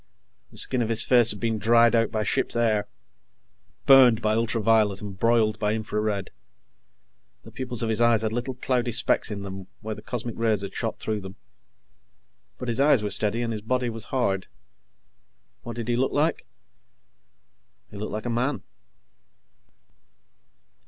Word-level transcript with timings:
The 0.49 0.57
skin 0.57 0.81
of 0.81 0.89
his 0.89 1.03
face 1.03 1.29
had 1.29 1.39
been 1.39 1.59
dried 1.59 1.93
out 1.93 2.09
by 2.09 2.23
ship's 2.23 2.55
air, 2.55 2.87
burned 3.85 4.19
by 4.19 4.33
ultraviolet 4.33 4.99
and 4.99 5.15
broiled 5.15 5.59
by 5.59 5.75
infra 5.75 6.01
red. 6.01 6.31
The 7.43 7.51
pupils 7.51 7.83
of 7.83 7.89
his 7.89 8.01
eyes 8.01 8.23
had 8.23 8.33
little 8.33 8.55
cloudy 8.55 8.91
specks 8.93 9.29
in 9.29 9.43
them 9.43 9.67
where 9.81 9.93
the 9.93 10.01
cosmic 10.01 10.35
rays 10.39 10.61
had 10.63 10.73
shot 10.73 10.97
through 10.97 11.21
them. 11.21 11.35
But 12.57 12.67
his 12.67 12.79
eyes 12.79 13.03
were 13.03 13.11
steady 13.11 13.43
and 13.43 13.53
his 13.53 13.61
body 13.61 13.91
was 13.91 14.05
hard. 14.05 14.47
What 15.61 15.75
did 15.75 15.87
he 15.87 15.95
look 15.95 16.11
like? 16.11 16.47
He 17.91 17.97
looked 17.97 18.11
like 18.11 18.25
a 18.25 18.31
man. 18.31 18.63